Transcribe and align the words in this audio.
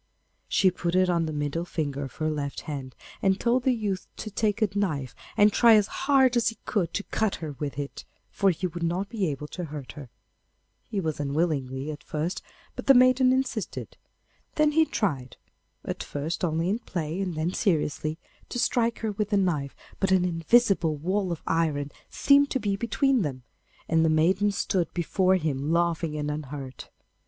She 0.47 0.71
put 0.71 0.95
it 0.95 1.11
on 1.11 1.27
the 1.27 1.31
middle 1.31 1.63
finger 1.63 2.01
of 2.05 2.15
her 2.15 2.31
left 2.31 2.61
hand, 2.61 2.95
and 3.21 3.39
told 3.39 3.61
the 3.61 3.71
youth 3.71 4.07
to 4.17 4.31
take 4.31 4.59
a 4.59 4.69
knife 4.75 5.13
and 5.37 5.53
try 5.53 5.75
as 5.75 5.85
hard 6.09 6.35
as 6.35 6.47
he 6.47 6.57
could 6.65 6.91
to 6.95 7.03
cut 7.03 7.35
her 7.35 7.51
with 7.59 7.77
it, 7.77 8.03
for 8.31 8.49
he 8.49 8.65
would 8.65 8.81
not 8.81 9.09
be 9.09 9.27
able 9.27 9.47
to 9.49 9.65
hurt 9.65 9.91
her. 9.91 10.09
He 10.89 10.99
was 10.99 11.19
unwilling 11.19 11.87
at 11.91 12.03
first, 12.03 12.41
but 12.75 12.87
the 12.87 12.95
maiden 12.95 13.31
insisted. 13.31 13.95
Then 14.55 14.71
he 14.71 14.85
tried, 14.85 15.37
at 15.85 16.01
first 16.01 16.43
only 16.43 16.67
in 16.67 16.79
play, 16.79 17.21
and 17.21 17.35
then 17.35 17.53
seriously, 17.53 18.17
to 18.49 18.57
strike 18.57 18.97
her 19.01 19.11
with 19.11 19.29
the 19.29 19.37
knife, 19.37 19.75
but 19.99 20.09
an 20.09 20.25
invisible 20.25 20.95
wall 20.97 21.31
of 21.31 21.43
iron 21.45 21.91
seemed 22.09 22.49
to 22.49 22.59
be 22.59 22.75
between 22.75 23.21
them, 23.21 23.43
and 23.87 24.03
the 24.03 24.09
maiden 24.09 24.49
stood 24.51 24.91
before 24.95 25.35
him 25.35 25.71
laughing 25.71 26.17
and 26.17 26.31
unhurt. 26.31 26.89